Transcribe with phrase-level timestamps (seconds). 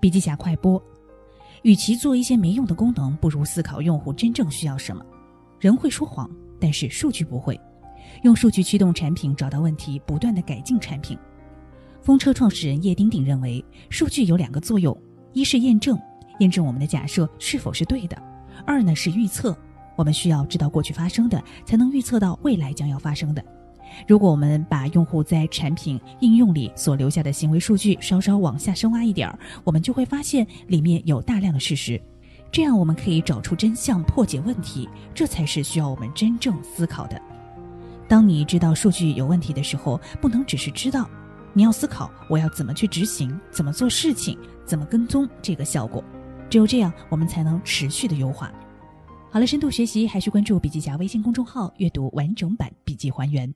[0.00, 0.82] 笔记侠快播：
[1.60, 5.04] 与其做一些没用的功能，不如思考用户真正需要什么。
[5.58, 6.28] 人会说谎，
[6.58, 7.60] 但是数据不会。
[8.22, 11.18] 用数据驱动产品，找到问题，不断的改进产品。
[12.00, 14.96] 风车创始人叶丁丁认为，数据有两个作用：
[15.34, 16.00] 一是验证，
[16.38, 18.16] 验证我们的假设是否是对的；
[18.66, 19.54] 二呢是预测，
[19.96, 23.44] 我们需要知道过去发生的，才能预测到未来将要发生的。
[24.06, 32.00] 如果我们把用户在产品应用里所留下的行为数据稍稍往下深挖一点儿，我们就会发现里面有大量的事实。
[32.52, 37.20] 这样我们可以找出真相，破解问题，这才是需要我们真正思考的。
[38.08, 41.08] 当你知道数据有问题的时候，不能只是知道，
[41.52, 46.02] 你要思考我要怎么去执行，怎么做事情，怎么跟踪这个效果。
[46.48, 48.52] 只有这样，我们才能持续的优化。
[49.30, 53.54] 好了，深度学习还需关注笔记侠微信公众号，阅读完整版笔记还原。